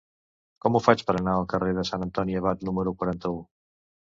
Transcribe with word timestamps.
Com 0.65 0.77
ho 0.77 0.81
faig 0.85 1.03
per 1.09 1.15
anar 1.19 1.35
al 1.41 1.45
carrer 1.53 1.75
de 1.81 1.85
Sant 1.91 2.07
Antoni 2.07 2.41
Abat 2.41 2.67
número 2.71 2.95
quaranta-u? 3.03 3.39